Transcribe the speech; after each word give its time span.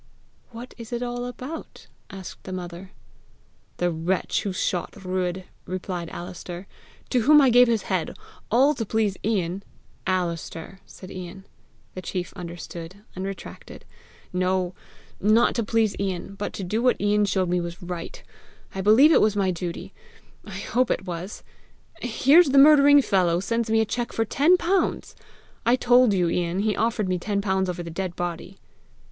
"What 0.49 0.73
is 0.79 0.91
it 0.91 1.03
all 1.03 1.25
about?" 1.27 1.85
asked 2.09 2.45
the 2.45 2.51
mother. 2.51 2.89
"The 3.77 3.91
wretch 3.91 4.41
who 4.41 4.51
shot 4.51 4.95
Ruadh," 4.95 5.43
replied 5.67 6.09
Alister," 6.09 6.65
to 7.11 7.19
whom 7.19 7.39
I 7.39 7.51
gave 7.51 7.67
his 7.67 7.83
head, 7.83 8.17
all 8.49 8.73
to 8.73 8.83
please 8.83 9.15
Ian," 9.23 9.61
"Alister!" 10.23 10.79
said 10.87 11.11
Ian. 11.11 11.45
The 11.93 12.01
chief 12.01 12.33
understood, 12.33 13.03
and 13.15 13.25
retracted." 13.25 13.85
no, 14.33 14.73
not 15.19 15.53
to 15.53 15.63
please 15.63 15.95
Ian, 15.99 16.33
but 16.33 16.51
to 16.53 16.63
do 16.63 16.81
what 16.81 16.99
Ian 16.99 17.25
showed 17.25 17.49
me 17.49 17.61
was 17.61 17.79
right: 17.79 18.23
I 18.73 18.81
believe 18.81 19.11
it 19.11 19.21
was 19.21 19.35
my 19.35 19.51
duty! 19.51 19.93
I 20.43 20.57
hope 20.57 20.89
it 20.89 21.05
was! 21.05 21.43
here's 22.01 22.49
the 22.49 22.57
murdering 22.57 23.03
fellow 23.03 23.39
sends 23.39 23.69
me 23.69 23.81
a 23.81 23.85
cheque 23.85 24.13
for 24.13 24.25
ten 24.25 24.57
pounds! 24.57 25.15
I 25.63 25.75
told 25.75 26.11
you, 26.11 26.27
Ian, 26.27 26.61
he 26.61 26.75
offered 26.75 27.07
me 27.07 27.19
ten 27.19 27.39
pounds 27.39 27.69
over 27.69 27.83
the 27.83 27.91
dead 27.91 28.15
body!" 28.15 28.57